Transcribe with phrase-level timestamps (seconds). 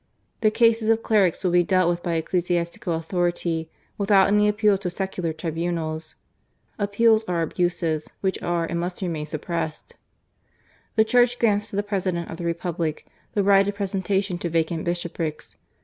[0.39, 3.69] The cases of clerics will be dealt with by ecclesiastical authority,
[3.99, 6.15] without any appeal to secular tribunals.
[6.79, 9.93] Appeals are abuses, which are and must remain, suppressed.
[10.95, 14.85] "The Church grants to the President of the Republic, the right of presentation to vacant
[14.85, 15.55] bishop rics.